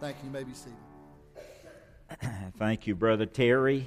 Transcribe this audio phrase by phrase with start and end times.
[0.00, 0.30] Thank you.
[0.30, 0.44] You
[2.20, 2.28] may.
[2.58, 3.84] Thank you, Brother Terry.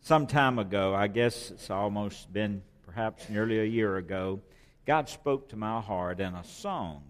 [0.00, 4.40] Some time ago, I guess it's almost been perhaps nearly a year ago,
[4.86, 7.02] God spoke to my heart in a song.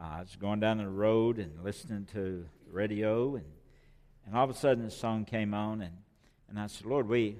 [0.00, 3.46] Uh, I was going down the road and listening to the radio, and,
[4.26, 5.96] and all of a sudden the song came on, and,
[6.48, 7.36] and I said, Lord, we,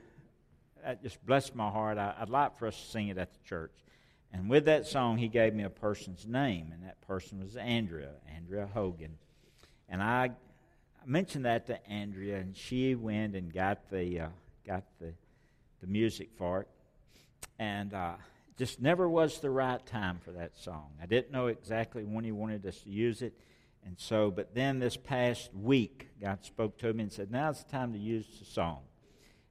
[0.84, 1.98] that just blessed my heart.
[1.98, 3.73] I, I'd like for us to sing it at the church.
[4.33, 8.13] And with that song, he gave me a person's name, and that person was Andrea,
[8.35, 9.18] Andrea Hogan.
[9.89, 10.31] And I
[11.04, 14.29] mentioned that to Andrea, and she went and got the uh,
[14.67, 15.13] got the
[15.81, 16.68] the music for it,
[17.59, 18.14] and uh,
[18.57, 20.93] just never was the right time for that song.
[21.03, 23.35] I didn't know exactly when he wanted us to use it,
[23.85, 24.31] and so.
[24.31, 27.99] But then this past week, God spoke to me and said, "Now's the time to
[27.99, 28.81] use the song."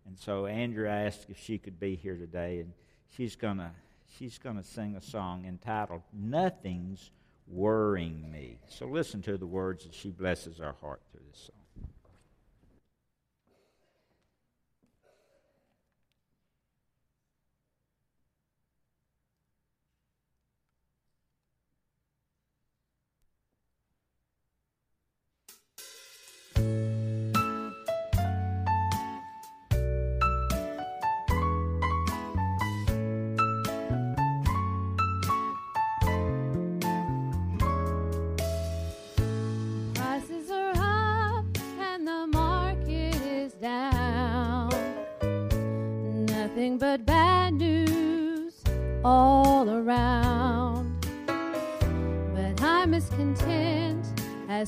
[0.07, 2.73] And so Andrea asked if she could be here today, and
[3.15, 3.73] she's gonna
[4.17, 7.11] she's going to sing a song entitled Nothing's
[7.47, 8.59] Worrying Me.
[8.69, 11.60] So listen to the words as she blesses our heart through this song.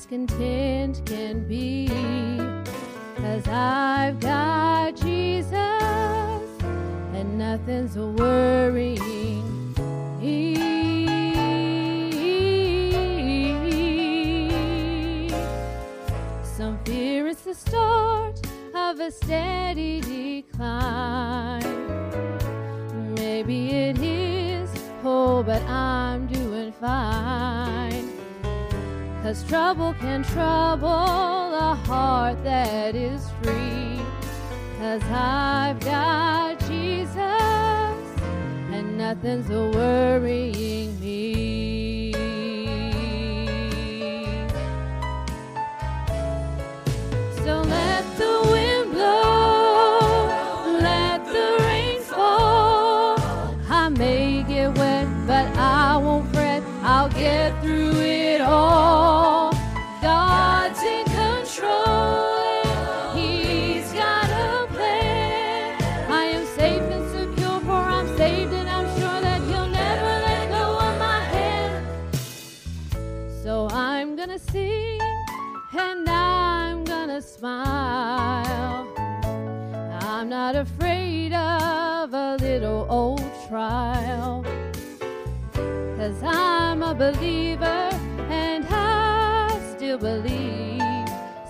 [0.04, 1.88] As content can be.
[3.16, 5.52] Cause I've got Jesus,
[7.14, 9.74] and nothing's worrying
[10.20, 10.56] me.
[16.44, 18.40] Some fear is the start
[18.74, 21.64] of a steady decline.
[23.16, 24.70] Maybe it is,
[25.04, 27.83] oh, but I'm doing fine.
[29.34, 34.00] Cause trouble can trouble a heart that is free.
[34.78, 41.53] Cause I've got Jesus, and nothing's worrying me.
[83.54, 84.44] Trial.
[85.96, 87.88] Cause I'm a believer
[88.28, 90.82] and I still believe.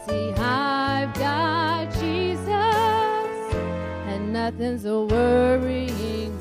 [0.05, 3.55] See, I've got Jesus
[4.11, 6.37] and nothing's worrying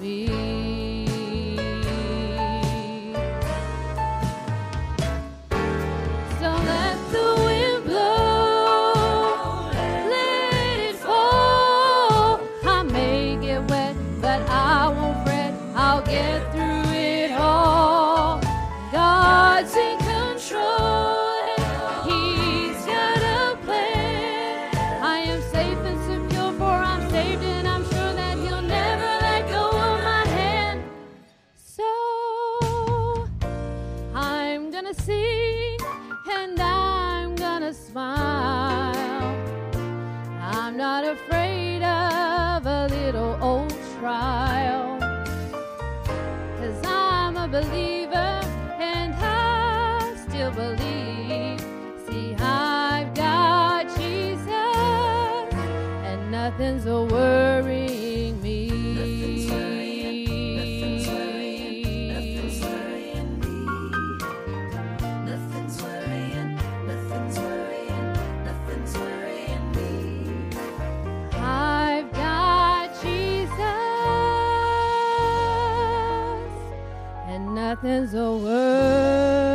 [77.62, 79.53] nothing's a worry.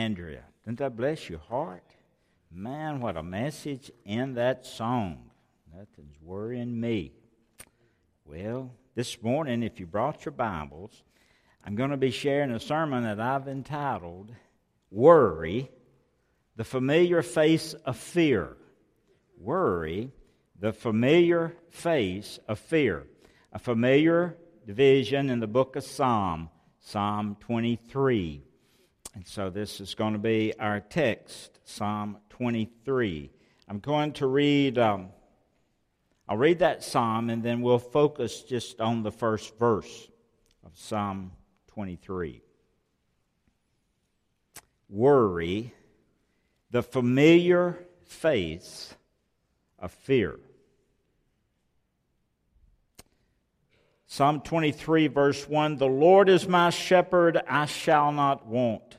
[0.00, 0.44] Andrea.
[0.64, 1.84] Didn't that bless your heart?
[2.50, 5.30] Man, what a message in that song.
[5.76, 7.12] Nothing's worrying me.
[8.24, 11.02] Well, this morning, if you brought your Bibles,
[11.64, 14.32] I'm going to be sharing a sermon that I've entitled
[14.90, 15.70] Worry,
[16.56, 18.56] the Familiar Face of Fear.
[19.38, 20.12] Worry,
[20.58, 23.06] the familiar face of fear.
[23.52, 24.36] A familiar
[24.66, 26.48] division in the book of Psalm,
[26.78, 28.42] Psalm 23.
[29.14, 33.30] And so this is going to be our text, Psalm 23.
[33.68, 35.08] I'm going to read, um,
[36.28, 40.08] I'll read that psalm and then we'll focus just on the first verse
[40.64, 41.32] of Psalm
[41.68, 42.40] 23.
[44.88, 45.74] Worry,
[46.70, 48.94] the familiar face
[49.78, 50.38] of fear.
[54.06, 58.98] Psalm 23, verse 1 The Lord is my shepherd, I shall not want.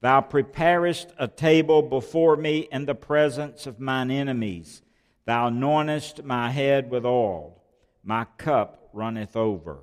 [0.00, 4.82] Thou preparest a table before me in the presence of mine enemies.
[5.24, 7.62] Thou anointest my head with oil.
[8.04, 9.80] My cup runneth over.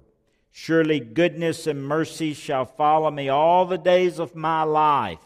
[0.51, 5.17] Surely goodness and mercy shall follow me all the days of my life,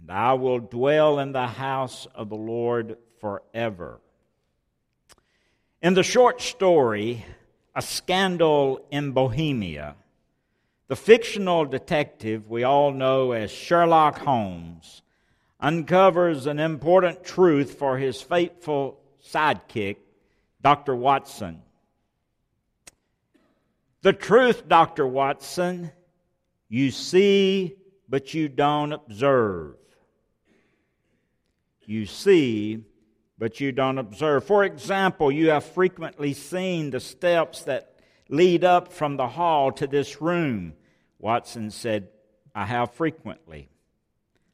[0.00, 4.00] and I will dwell in the house of the Lord forever.
[5.80, 7.24] In the short story,
[7.74, 9.94] A Scandal in Bohemia,
[10.92, 15.00] the fictional detective we all know as Sherlock Holmes
[15.58, 19.96] uncovers an important truth for his faithful sidekick,
[20.60, 20.94] Dr.
[20.94, 21.62] Watson.
[24.02, 25.06] The truth, Dr.
[25.06, 25.90] Watson,
[26.68, 27.74] you see,
[28.06, 29.76] but you don't observe.
[31.86, 32.84] You see,
[33.38, 34.44] but you don't observe.
[34.44, 37.98] For example, you have frequently seen the steps that
[38.28, 40.74] lead up from the hall to this room
[41.22, 42.08] Watson said,
[42.52, 43.68] I have frequently.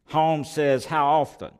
[0.04, 1.50] Holmes says, How often?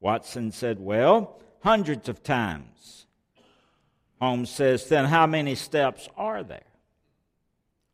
[0.00, 3.06] Watson said, Well, hundreds of times.
[4.20, 6.64] Holmes says, Then how many steps are there?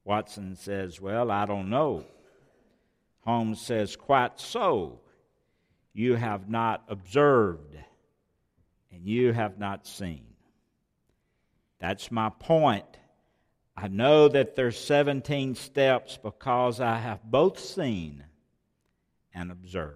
[0.04, 2.06] Watson says, Well, I don't know.
[3.26, 5.00] Holmes says, Quite so.
[5.92, 7.76] You have not observed,
[8.90, 10.24] and you have not seen.
[11.78, 12.86] That's my point.
[13.80, 18.24] I know that there's 17 steps because I have both seen
[19.32, 19.94] and observed.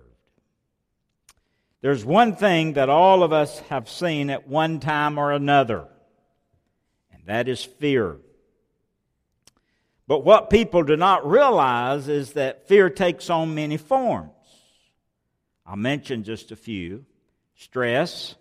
[1.80, 5.88] There's one thing that all of us have seen at one time or another,
[7.12, 8.18] and that is fear.
[10.06, 14.30] But what people do not realize is that fear takes on many forms.
[15.66, 17.04] I'll mention just a few
[17.56, 18.36] stress,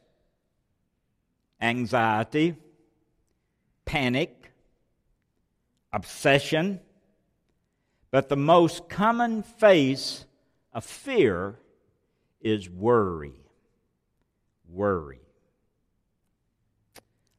[1.60, 2.58] anxiety,
[3.86, 4.51] panic,
[5.94, 6.80] obsession,
[8.12, 10.26] but the most common face
[10.74, 11.56] of fear
[12.42, 13.34] is worry.
[14.70, 15.20] Worry.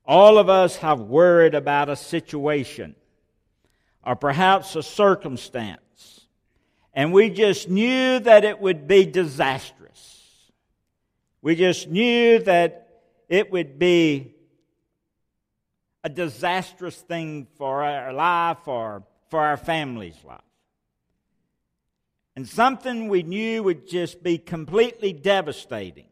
[0.05, 2.95] All of us have worried about a situation
[4.05, 6.27] or perhaps a circumstance,
[6.93, 10.51] and we just knew that it would be disastrous.
[11.41, 14.32] We just knew that it would be
[16.05, 20.41] a disastrous thing for our life or for our family's life.
[22.35, 26.07] And something we knew would just be completely devastating.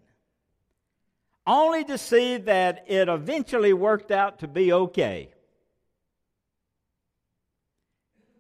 [1.47, 5.31] Only to see that it eventually worked out to be okay.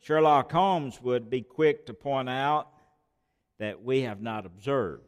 [0.02, 2.68] Sherlock Holmes would be quick to point out
[3.58, 5.04] that we have not observed.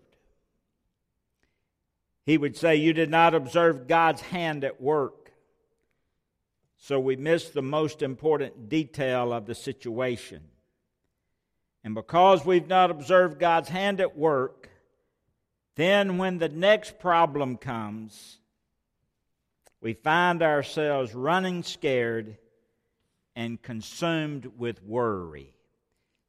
[2.25, 5.22] He would say, You did not observe God's hand at work.
[6.85, 10.41] So we miss the most important detail of the situation.
[11.85, 14.69] And because we've not observed God's hand at work,
[15.77, 18.41] then when the next problem comes,
[19.81, 22.37] we find ourselves running scared
[23.37, 25.55] and consumed with worry,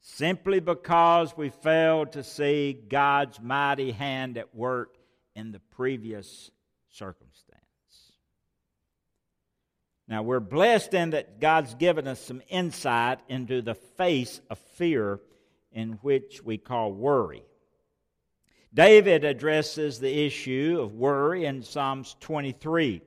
[0.02, 4.98] simply because we failed to see God's mighty hand at work
[5.36, 6.52] in the previous
[6.92, 7.53] circumstance.
[10.08, 15.22] Now, we're blessed in that God's given us some insight into the face of fear
[15.72, 17.44] in which we call worry.
[18.74, 23.02] David addresses the issue of worry in Psalms 23.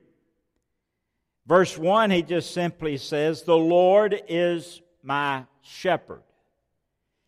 [1.45, 6.23] Verse 1, he just simply says, The Lord is my shepherd.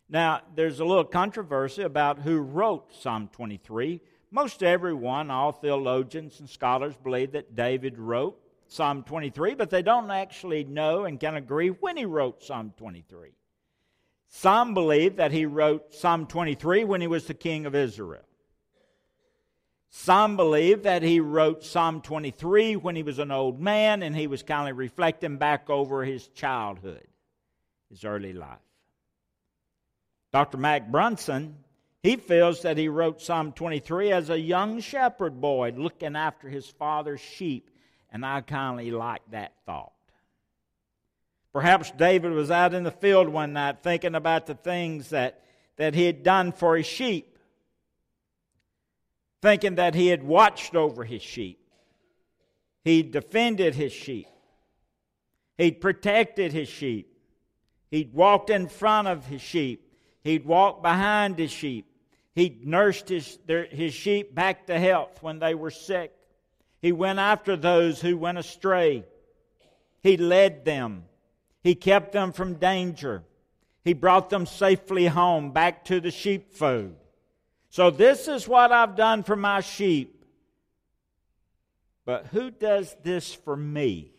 [0.08, 4.00] Now, there's a little controversy about who wrote Psalm 23.
[4.30, 8.39] Most everyone, all theologians and scholars, believe that David wrote
[8.70, 13.30] Psalm 23, but they don't actually know and can agree when he wrote Psalm 23.
[14.28, 18.22] Some believe that he wrote Psalm 23 when he was the king of Israel.
[19.88, 24.28] Some believe that he wrote Psalm 23 when he was an old man and he
[24.28, 27.08] was kind of reflecting back over his childhood,
[27.88, 28.58] his early life.
[30.32, 30.58] Dr.
[30.58, 31.56] Mac Brunson,
[32.04, 36.68] he feels that he wrote Psalm 23 as a young shepherd boy looking after his
[36.68, 37.68] father's sheep,
[38.12, 39.92] and I kind of like that thought.
[41.52, 45.42] Perhaps David was out in the field one night thinking about the things that,
[45.76, 47.38] that he had done for his sheep,
[49.42, 51.58] thinking that he had watched over his sheep.
[52.84, 54.28] He defended his sheep.
[55.58, 57.18] He'd protected his sheep.
[57.90, 59.92] He'd walked in front of his sheep.
[60.22, 61.86] He'd walked behind his sheep.
[62.34, 66.14] He'd nursed his, their, his sheep back to health when they were sick.
[66.80, 69.04] He went after those who went astray.
[70.02, 71.04] He led them.
[71.62, 73.22] He kept them from danger.
[73.84, 76.96] He brought them safely home back to the sheepfold.
[77.68, 80.24] So, this is what I've done for my sheep.
[82.04, 84.10] But who does this for me?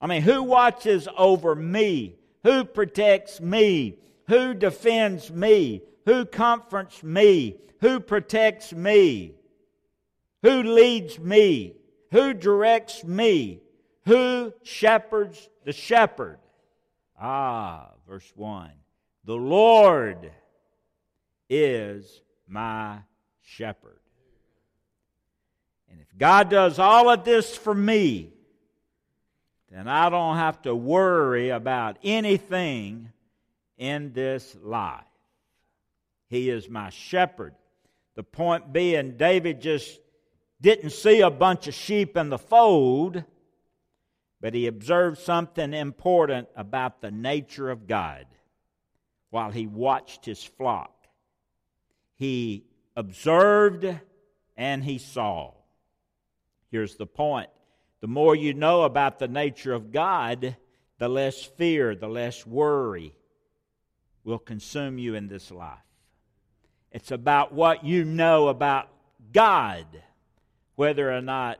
[0.00, 2.16] I mean, who watches over me?
[2.42, 3.98] Who protects me?
[4.26, 5.82] Who defends me?
[6.06, 7.56] Who comforts me?
[7.80, 9.34] Who protects me?
[10.42, 11.76] Who leads me?
[12.10, 13.62] Who directs me?
[14.06, 16.38] Who shepherds the shepherd?
[17.18, 18.70] Ah, verse 1.
[19.24, 20.30] The Lord
[21.48, 22.98] is my
[23.40, 24.00] shepherd.
[25.90, 28.32] And if God does all of this for me,
[29.70, 33.10] then I don't have to worry about anything
[33.78, 35.04] in this life.
[36.28, 37.54] He is my shepherd.
[38.16, 39.98] The point being, David just
[40.62, 43.24] didn't see a bunch of sheep in the fold
[44.42, 48.26] but he observed something important about the nature of God
[49.30, 50.92] while he watched his flock.
[52.16, 52.64] He
[52.96, 53.86] observed
[54.56, 55.54] and he saw.
[56.72, 57.50] Here's the point
[58.00, 60.56] the more you know about the nature of God,
[60.98, 63.14] the less fear, the less worry
[64.24, 65.78] will consume you in this life.
[66.90, 68.88] It's about what you know about
[69.32, 69.86] God,
[70.76, 71.58] whether or not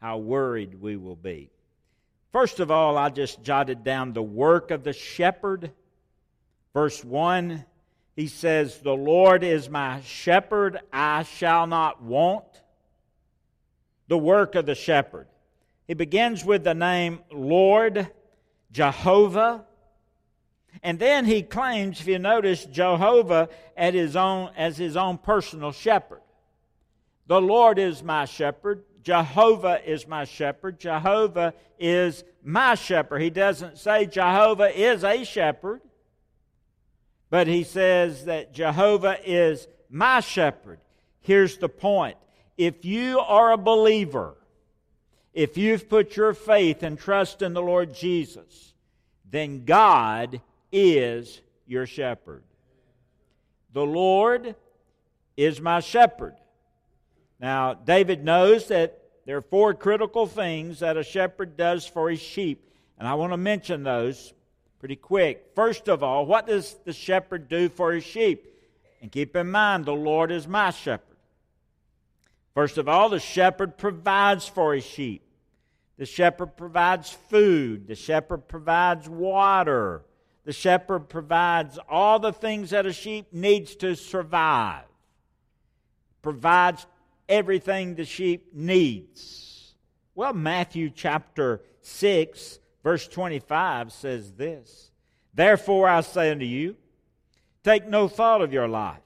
[0.00, 1.50] how worried we will be.
[2.32, 5.72] First of all, I just jotted down the work of the shepherd.
[6.74, 7.64] Verse 1,
[8.14, 12.44] he says, The Lord is my shepherd, I shall not want.
[14.08, 15.28] The work of the shepherd.
[15.86, 18.10] He begins with the name Lord,
[18.70, 19.64] Jehovah.
[20.82, 25.72] And then he claims, if you notice, Jehovah as his own, as his own personal
[25.72, 26.20] shepherd.
[27.26, 28.84] The Lord is my shepherd.
[29.02, 30.78] Jehovah is my shepherd.
[30.80, 33.20] Jehovah is my shepherd.
[33.20, 35.80] He doesn't say Jehovah is a shepherd,
[37.30, 40.80] but he says that Jehovah is my shepherd.
[41.20, 42.16] Here's the point
[42.56, 44.36] if you are a believer,
[45.34, 48.74] if you've put your faith and trust in the Lord Jesus,
[49.28, 50.40] then God
[50.72, 52.42] is your shepherd.
[53.72, 54.54] The Lord
[55.36, 56.34] is my shepherd.
[57.38, 62.20] Now, David knows that there are four critical things that a shepherd does for his
[62.20, 64.32] sheep, and I want to mention those
[64.78, 65.50] pretty quick.
[65.54, 68.46] First of all, what does the shepherd do for his sheep?
[69.02, 71.16] And keep in mind, the Lord is my shepherd.
[72.54, 75.22] First of all, the shepherd provides for his sheep.
[75.98, 77.86] The shepherd provides food.
[77.86, 80.02] The shepherd provides water.
[80.44, 84.84] The shepherd provides all the things that a sheep needs to survive.
[86.22, 86.86] Provides
[87.28, 89.74] everything the sheep needs.
[90.14, 94.90] Well, Matthew chapter 6, verse 25 says this
[95.34, 96.76] Therefore I say unto you,
[97.62, 99.00] take no thought of your life.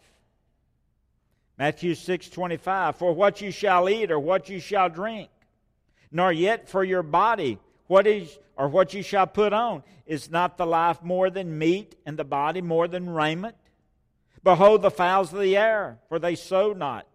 [1.59, 5.29] Matthew 6 25, for what you shall eat or what you shall drink,
[6.11, 9.83] nor yet for your body what is or what you shall put on.
[10.07, 13.57] Is not the life more than meat, and the body more than raiment?
[14.43, 17.07] Behold the fowls of the air, for they sow not,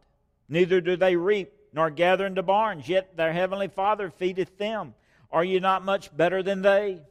[0.48, 4.94] Neither do they reap, nor gather into barns, yet their heavenly Father feedeth them.
[5.32, 7.02] Are you not much better than they?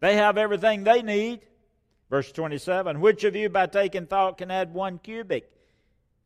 [0.00, 1.40] They have everything they need.
[2.10, 5.52] Verse 27 Which of you, by taking thought, can add one cubit?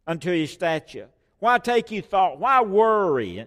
[0.06, 1.08] unto his stature?
[1.38, 2.38] Why take you thought?
[2.38, 3.46] Why worry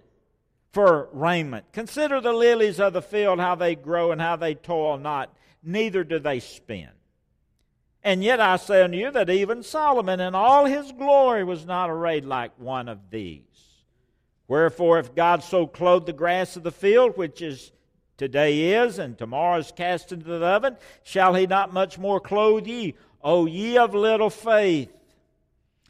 [0.72, 1.66] for raiment?
[1.72, 5.34] Consider the lilies of the field, how they grow and how they toil not,
[5.64, 6.90] neither do they spin.
[8.04, 11.90] And yet I say unto you that even Solomon in all his glory was not
[11.90, 13.44] arrayed like one of these.
[14.48, 17.72] Wherefore, if God so clothed the grass of the field, which is
[18.18, 22.66] today is, and tomorrow is cast into the oven, shall he not much more clothe
[22.66, 24.90] ye, O ye of little faith?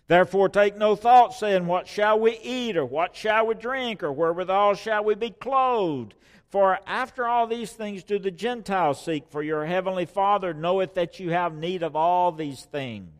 [0.07, 4.11] Therefore take no thought, saying, What shall we eat, or what shall we drink, or
[4.11, 6.15] wherewithal shall we be clothed?
[6.49, 11.19] For after all these things do the Gentiles seek, for your heavenly Father knoweth that
[11.19, 13.11] you have need of all these things.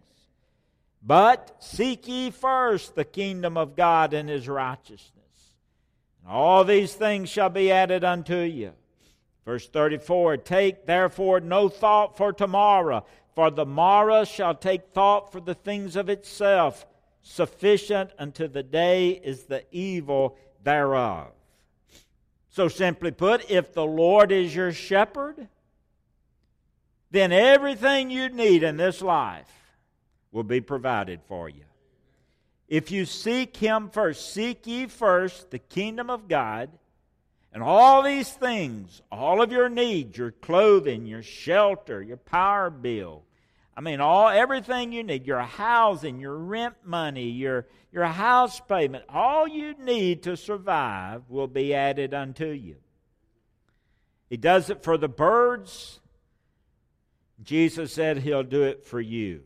[1.02, 5.14] But seek ye first the kingdom of God and his righteousness.
[6.24, 8.74] And all these things shall be added unto you.
[9.46, 13.06] Verse 34 Take therefore no thought for tomorrow,
[13.36, 16.86] for the morrow shall take thought for the things of itself.
[17.22, 21.28] Sufficient unto the day is the evil thereof.
[22.50, 25.48] So, simply put, if the Lord is your shepherd,
[27.12, 29.50] then everything you need in this life
[30.32, 31.64] will be provided for you.
[32.68, 36.70] If you seek Him first, seek ye first the kingdom of God
[37.52, 43.24] and all these things, all of your needs, your clothing, your shelter, your power bill,
[43.80, 49.06] I mean, all everything you need, your housing, your rent money, your, your house payment,
[49.08, 52.76] all you need to survive will be added unto you.
[54.30, 56.02] He does it for the birds.
[57.42, 59.44] Jesus said he'll do it for you.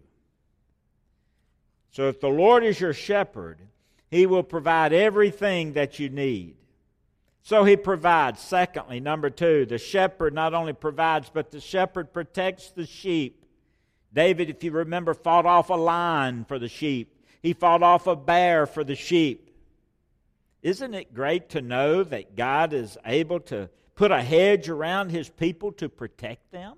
[1.92, 3.60] So if the Lord is your shepherd,
[4.10, 6.56] he will provide everything that you need.
[7.44, 8.42] So he provides.
[8.42, 13.43] Secondly, number two, the shepherd not only provides, but the shepherd protects the sheep.
[14.14, 18.16] David, if you remember, fought off a lion for the sheep, he fought off a
[18.16, 19.50] bear for the sheep.
[20.62, 25.30] Isn't it great to know that God is able to put a hedge around his
[25.30, 26.78] people to protect them?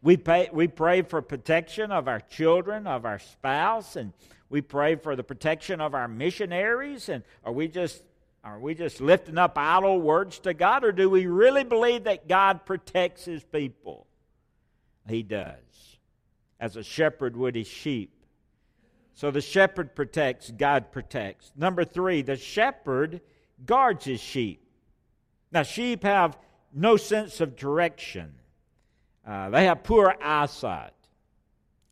[0.00, 4.12] We, pay, we pray for protection of our children, of our spouse, and
[4.48, 7.08] we pray for the protection of our missionaries.
[7.08, 8.02] And are we just
[8.44, 12.28] are we just lifting up idle words to God, or do we really believe that
[12.28, 14.06] God protects his people?
[15.08, 15.56] He does,
[16.60, 18.12] as a shepherd would his sheep.
[19.14, 21.52] So the shepherd protects, God protects.
[21.56, 23.20] Number three, the shepherd
[23.66, 24.64] guards his sheep.
[25.50, 26.38] Now, sheep have
[26.72, 28.34] no sense of direction,
[29.26, 30.92] uh, they have poor eyesight.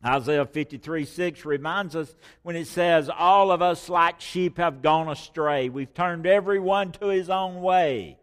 [0.05, 5.09] Isaiah 53 6 reminds us when it says, All of us like sheep have gone
[5.09, 5.69] astray.
[5.69, 8.17] We've turned everyone to his own way.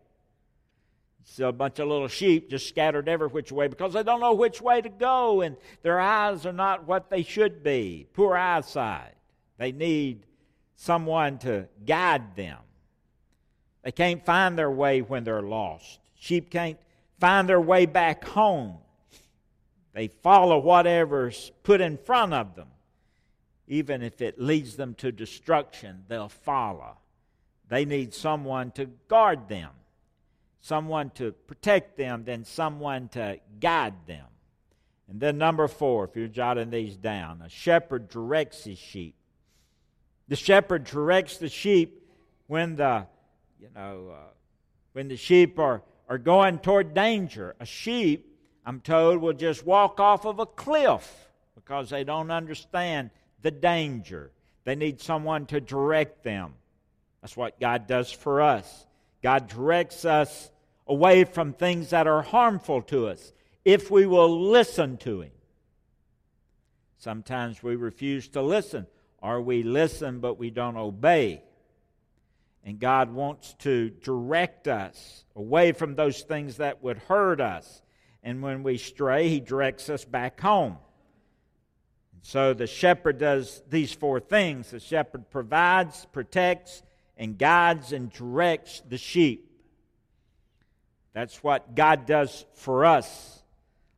[1.24, 4.34] So a bunch of little sheep just scattered every which way because they don't know
[4.34, 8.06] which way to go and their eyes are not what they should be.
[8.12, 9.14] Poor eyesight.
[9.56, 10.26] They need
[10.76, 12.58] someone to guide them.
[13.82, 15.98] They can't find their way when they're lost.
[16.14, 16.78] Sheep can't
[17.18, 18.76] find their way back home.
[19.92, 22.68] They follow whatever's put in front of them.
[23.66, 26.98] Even if it leads them to destruction, they'll follow.
[27.68, 29.70] They need someone to guard them,
[30.64, 34.24] someone to protect them, then someone to guide them.
[35.10, 39.14] And then, number four, if you're jotting these down, a shepherd directs his sheep.
[40.28, 42.08] The shepherd directs the sheep
[42.46, 43.06] when the,
[43.60, 44.30] you know, uh,
[44.94, 47.54] when the sheep are, are going toward danger.
[47.60, 53.10] A sheep I'm told, will just walk off of a cliff because they don't understand
[53.42, 54.30] the danger.
[54.64, 56.54] They need someone to direct them.
[57.20, 58.86] That's what God does for us.
[59.22, 60.50] God directs us
[60.86, 63.32] away from things that are harmful to us
[63.64, 65.32] if we will listen to Him.
[66.98, 68.86] Sometimes we refuse to listen,
[69.22, 71.42] or we listen but we don't obey.
[72.64, 77.82] And God wants to direct us away from those things that would hurt us
[78.24, 80.78] and when we stray, he directs us back home.
[82.22, 86.82] So the shepherd does these four things the shepherd provides, protects,
[87.18, 89.50] and guides and directs the sheep.
[91.14, 93.42] That's what God does for us.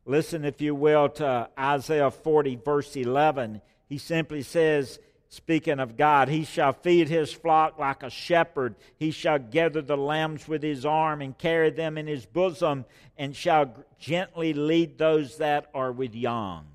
[0.05, 3.61] Listen, if you will, to Isaiah 40, verse 11.
[3.89, 8.77] He simply says, Speaking of God, he shall feed his flock like a shepherd.
[8.97, 12.85] He shall gather the lambs with his arm and carry them in his bosom,
[13.19, 16.67] and shall gently lead those that are with young.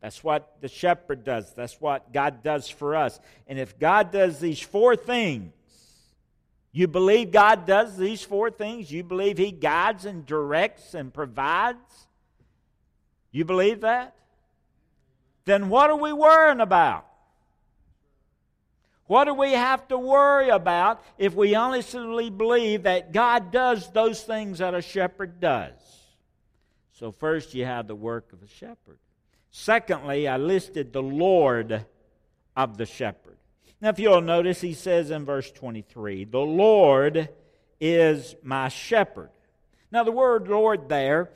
[0.00, 1.52] That's what the shepherd does.
[1.52, 3.18] That's what God does for us.
[3.46, 5.52] And if God does these four things,
[6.72, 8.90] you believe God does these four things?
[8.90, 12.06] You believe He guides and directs and provides?
[13.32, 14.14] You believe that?
[15.44, 17.06] Then what are we worrying about?
[19.06, 24.22] What do we have to worry about if we honestly believe that God does those
[24.22, 25.72] things that a shepherd does?
[26.92, 28.98] So, first, you have the work of a shepherd.
[29.50, 31.84] Secondly, I listed the Lord
[32.56, 33.29] of the shepherd.
[33.80, 37.30] Now, if you'll notice, he says in verse 23, The Lord
[37.80, 39.30] is my shepherd.
[39.90, 41.30] Now, the word Lord there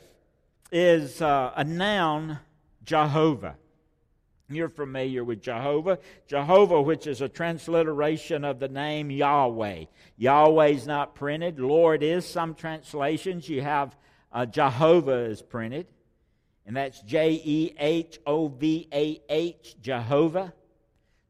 [0.70, 2.38] is uh, a noun,
[2.84, 3.56] Jehovah.
[4.50, 5.98] You're familiar with Jehovah.
[6.26, 9.84] Jehovah, which is a transliteration of the name Yahweh.
[10.18, 11.58] Yahweh is not printed.
[11.58, 13.48] Lord is some translations.
[13.48, 13.96] You have
[14.30, 15.86] uh, Jehovah is printed,
[16.66, 20.52] and that's J E H O V A H, Jehovah.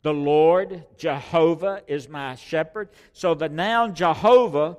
[0.04, 2.90] The Lord, Jehovah, is my shepherd.
[3.14, 4.76] So the noun Jehovah,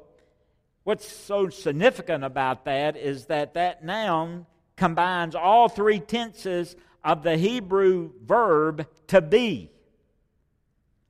[0.83, 7.37] what's so significant about that is that that noun combines all three tenses of the
[7.37, 9.71] Hebrew verb to be.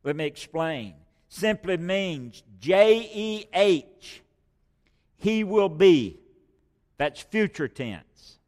[0.05, 0.93] Let me explain.
[1.27, 4.21] Simply means J E H,
[5.17, 6.21] he will be.
[6.97, 8.39] That's future tense.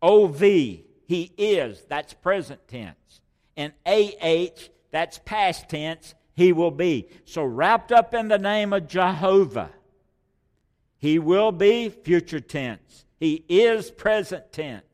[0.00, 1.84] O V, he is.
[1.88, 3.19] That's present tense.
[3.60, 6.14] And A H, that's past tense.
[6.32, 7.08] He will be.
[7.26, 9.68] So wrapped up in the name of Jehovah.
[10.96, 13.04] He will be future tense.
[13.18, 14.84] He is present tense.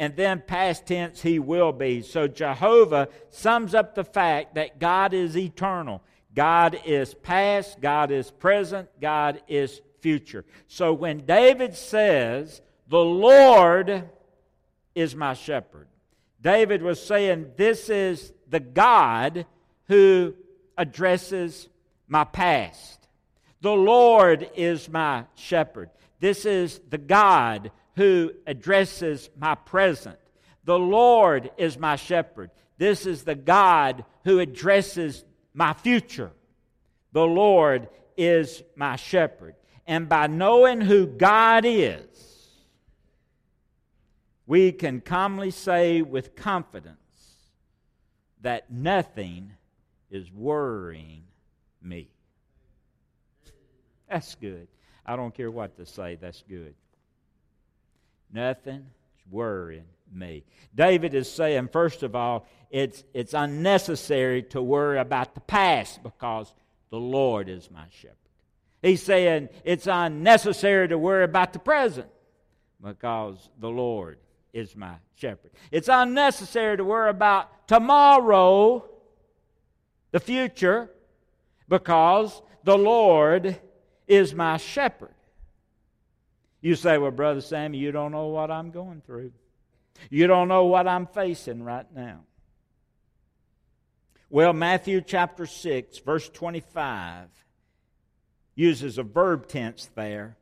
[0.00, 2.02] And then past tense, he will be.
[2.02, 6.02] So Jehovah sums up the fact that God is eternal.
[6.34, 10.44] God is past, God is present, God is future.
[10.66, 14.10] So when David says, The Lord
[14.96, 15.86] is my shepherd,
[16.46, 19.46] David was saying, This is the God
[19.88, 20.32] who
[20.78, 21.68] addresses
[22.06, 23.08] my past.
[23.62, 25.90] The Lord is my shepherd.
[26.20, 30.20] This is the God who addresses my present.
[30.62, 32.52] The Lord is my shepherd.
[32.78, 36.30] This is the God who addresses my future.
[37.10, 39.56] The Lord is my shepherd.
[39.84, 42.35] And by knowing who God is,
[44.46, 46.96] we can calmly say with confidence
[48.42, 49.52] that nothing
[50.10, 51.24] is worrying
[51.82, 52.08] me.
[54.08, 54.68] That's good.
[55.04, 56.74] I don't care what to say, that's good.
[58.32, 58.84] Nothing's
[59.30, 60.44] worrying me.
[60.74, 66.52] David is saying, first of all, it's, it's unnecessary to worry about the past because
[66.90, 68.16] the Lord is my shepherd.
[68.82, 72.08] He's saying it's unnecessary to worry about the present
[72.80, 74.18] because the Lord
[74.56, 75.50] is my shepherd.
[75.70, 78.88] It's unnecessary to worry about tomorrow,
[80.12, 80.90] the future,
[81.68, 83.60] because the Lord
[84.08, 85.14] is my shepherd.
[86.62, 89.32] You say, Well, Brother Sammy, you don't know what I'm going through.
[90.08, 92.20] You don't know what I'm facing right now.
[94.30, 97.28] Well, Matthew chapter 6, verse 25,
[98.54, 100.38] uses a verb tense there.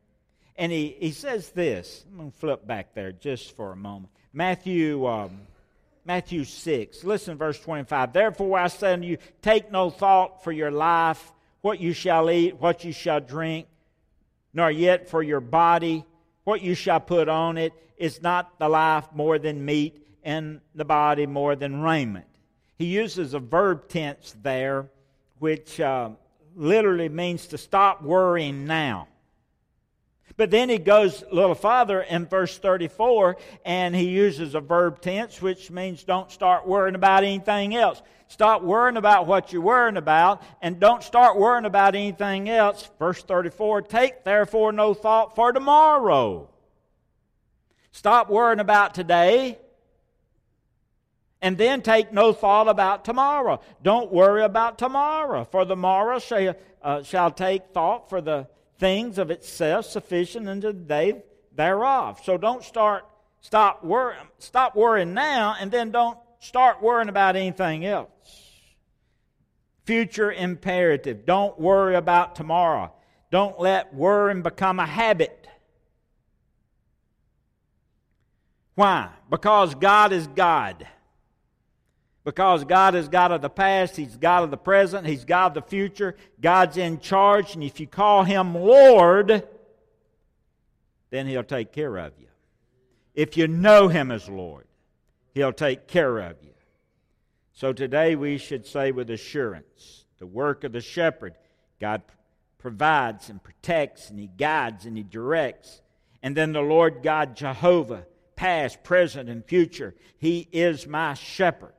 [0.56, 2.04] And he, he says this.
[2.10, 4.12] I'm going to flip back there just for a moment.
[4.32, 5.40] Matthew, um,
[6.04, 8.12] Matthew 6, listen verse 25.
[8.12, 12.60] Therefore I say unto you, take no thought for your life, what you shall eat,
[12.60, 13.66] what you shall drink,
[14.52, 16.04] nor yet for your body
[16.44, 20.84] what you shall put on it is not the life more than meat, and the
[20.84, 22.26] body more than raiment.
[22.78, 24.88] He uses a verb tense there,
[25.38, 26.10] which uh,
[26.56, 29.08] literally means to stop worrying now.
[30.36, 35.00] But then he goes a little farther in verse 34 and he uses a verb
[35.00, 38.02] tense, which means don't start worrying about anything else.
[38.26, 42.90] Stop worrying about what you're worrying about and don't start worrying about anything else.
[42.98, 46.50] Verse 34 Take therefore no thought for tomorrow.
[47.92, 49.58] Stop worrying about today
[51.40, 53.60] and then take no thought about tomorrow.
[53.82, 59.18] Don't worry about tomorrow, for the morrow shall, uh, shall take thought for the things
[59.18, 61.22] of itself sufficient unto the day
[61.54, 62.20] thereof.
[62.24, 63.04] So don't start
[63.40, 68.10] stop worrying stop worrying now and then don't start worrying about anything else.
[69.84, 71.26] Future imperative.
[71.26, 72.92] Don't worry about tomorrow.
[73.30, 75.46] Don't let worrying become a habit.
[78.74, 79.10] Why?
[79.30, 80.86] Because God is God.
[82.24, 85.54] Because God is God of the past, He's God of the present, He's God of
[85.54, 89.46] the future, God's in charge, and if you call Him Lord,
[91.10, 92.28] then He'll take care of you.
[93.14, 94.66] If you know Him as Lord,
[95.34, 96.54] He'll take care of you.
[97.52, 101.34] So today we should say with assurance the work of the shepherd,
[101.78, 102.00] God
[102.56, 105.82] provides and protects, and He guides and He directs.
[106.22, 111.73] And then the Lord God Jehovah, past, present, and future, He is my shepherd.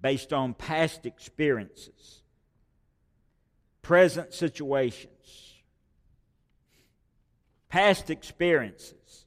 [0.00, 2.22] Based on past experiences,
[3.82, 5.54] present situations,
[7.68, 9.26] past experiences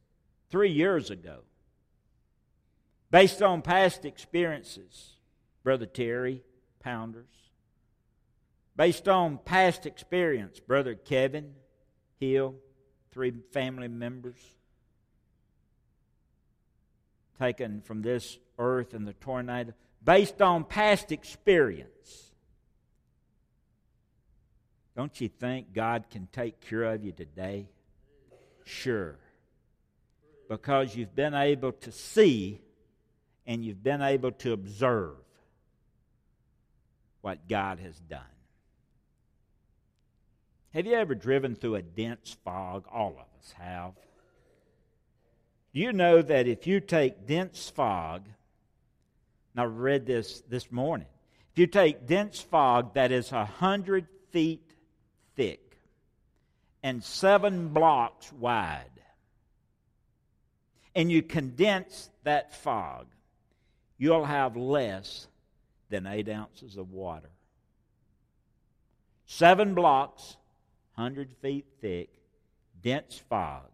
[0.50, 1.40] three years ago,
[3.12, 5.18] based on past experiences,
[5.64, 6.44] Brother Terry
[6.80, 7.52] Pounders,
[8.76, 11.54] based on past experience, Brother Kevin
[12.20, 12.56] Hill,
[13.12, 14.40] three family members.
[17.40, 21.90] Taken from this earth in the tornado, based on past experience.
[24.96, 27.68] Don't you think God can take care of you today?
[28.64, 29.18] Sure.
[30.50, 32.62] Because you've been able to see
[33.48, 35.16] and you've been able to observe
[37.22, 38.22] what God has done.
[40.74, 42.86] Have you ever driven through a dense fog?
[42.92, 43.94] All of us have.
[45.72, 48.28] You know that if you take dense fog,
[49.54, 51.08] and I read this this morning,
[51.52, 54.72] if you take dense fog that is a hundred feet
[55.36, 55.78] thick
[56.82, 58.90] and seven blocks wide,
[60.96, 63.08] and you condense that fog,
[63.98, 65.28] you'll have less
[65.90, 67.30] than eight ounces of water.
[69.26, 70.38] Seven blocks,
[70.96, 72.10] 100 feet thick,
[72.82, 73.70] dense fog.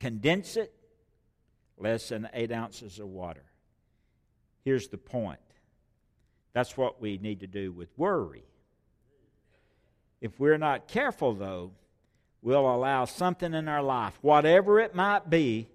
[0.00, 0.72] Condense it,
[1.78, 3.44] less than eight ounces of water.
[4.64, 5.40] Here's the point
[6.52, 8.44] that's what we need to do with worry.
[10.20, 11.72] If we're not careful, though,
[12.40, 15.68] we'll allow something in our life, whatever it might be,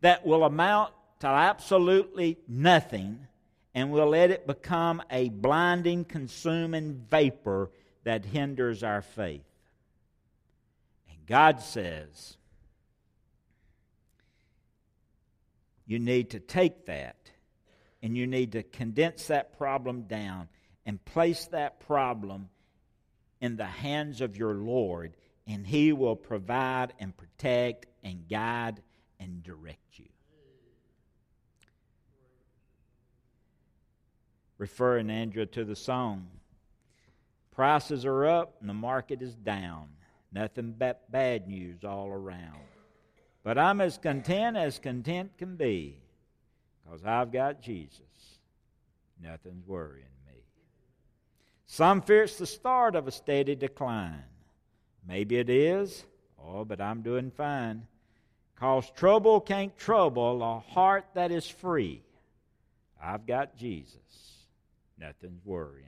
[0.00, 3.26] that will amount to absolutely nothing,
[3.74, 7.70] and we'll let it become a blinding, consuming vapor
[8.04, 9.44] that hinders our faith.
[11.10, 12.36] And God says,
[15.86, 17.25] you need to take that
[18.06, 20.46] and you need to condense that problem down
[20.86, 22.48] and place that problem
[23.40, 28.80] in the hands of your Lord, and He will provide and protect and guide
[29.18, 30.04] and direct you.
[34.56, 36.28] Referring Andrea to the song,
[37.50, 39.88] prices are up and the market is down.
[40.30, 42.60] Nothing but bad news all around.
[43.42, 45.98] But I'm as content as content can be
[46.86, 48.00] because I've got Jesus.
[49.20, 50.40] Nothing's worrying me.
[51.66, 54.22] Some fear it's the start of a steady decline.
[55.06, 56.04] Maybe it is.
[56.42, 57.86] Oh, but I'm doing fine.
[58.56, 62.02] Cause trouble can't trouble a heart that is free.
[63.02, 63.98] I've got Jesus.
[64.98, 65.84] Nothing's worrying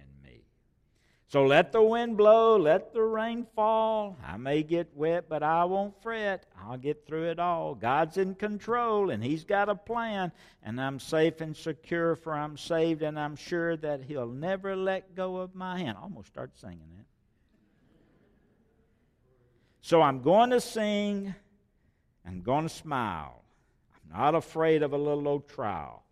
[1.31, 4.17] so let the wind blow, let the rain fall.
[4.27, 6.47] I may get wet, but I won't fret.
[6.59, 7.75] I'll get through it all.
[7.75, 12.57] God's in control, and He's got a plan, and I'm safe and secure, for I'm
[12.57, 15.99] saved, and I'm sure that He'll never let go of my hand.
[15.99, 17.05] I almost start singing that.
[19.83, 21.35] So I'm going to sing,
[22.27, 23.43] I'm going to smile.
[23.95, 26.05] I'm not afraid of a little old trial,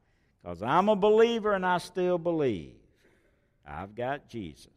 [0.43, 2.75] because I'm a believer and I still believe.
[3.67, 4.69] I've got Jesus.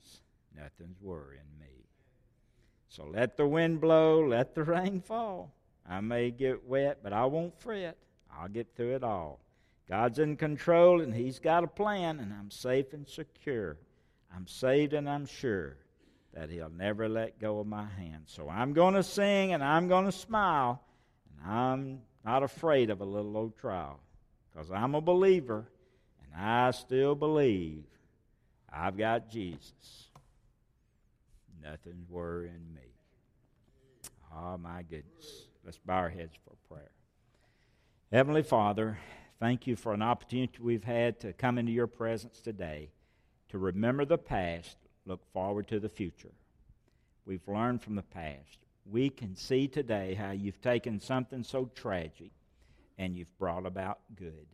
[0.62, 1.86] Nothing's worrying me.
[2.90, 5.54] So let the wind blow, let the rain fall.
[5.88, 7.98] I may get wet, but I won't fret.
[8.32, 9.40] I'll get through it all.
[9.88, 13.78] God's in control and He's got a plan, and I'm safe and secure.
[14.36, 15.78] I'm saved and I'm sure
[16.34, 18.24] that He'll never let go of my hand.
[18.28, 20.82] So I'm going to sing and I'm going to smile,
[21.32, 24.00] and I'm not afraid of a little old trial
[24.52, 25.66] because I'm a believer
[26.24, 27.84] and I still believe
[28.72, 30.09] I've got Jesus.
[31.62, 32.82] Nothing's worrying me.
[34.36, 35.48] Oh, my goodness.
[35.66, 36.92] Let's bow our heads for prayer.
[38.12, 38.98] Heavenly Father,
[39.40, 42.90] thank you for an opportunity we've had to come into your presence today
[43.50, 46.32] to remember the past, look forward to the future.
[47.26, 48.60] We've learned from the past.
[48.86, 52.32] We can see today how you've taken something so tragic
[52.98, 54.48] and you've brought about good.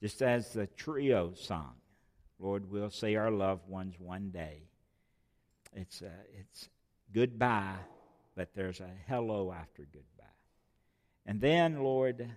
[0.00, 1.74] Just as the trio song,
[2.38, 4.62] Lord, we'll see our loved ones one day.
[5.74, 6.68] It's, a, it's
[7.14, 7.76] goodbye,
[8.36, 10.24] but there's a hello after goodbye.
[11.26, 12.28] And then, Lord,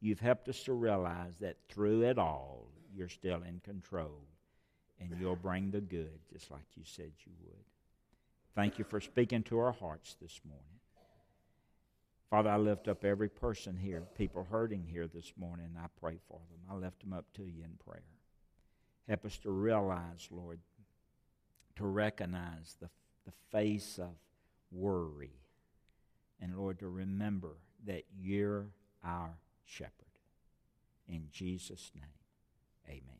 [0.00, 4.24] you've helped us to realize that through it all, you're still in control
[5.00, 7.64] and you'll bring the good just like you said you would.
[8.54, 10.64] Thank you for speaking to our hearts this morning.
[12.30, 16.38] Father, I lift up every person here, people hurting here this morning, I pray for
[16.50, 16.60] them.
[16.70, 18.02] I lift them up to you in prayer.
[19.08, 20.60] Help us to realize, Lord,
[21.80, 22.90] to recognize the,
[23.24, 24.10] the face of
[24.70, 25.32] worry.
[26.38, 28.66] And Lord, to remember that you're
[29.02, 29.92] our shepherd.
[31.08, 32.04] In Jesus' name,
[32.86, 33.19] amen.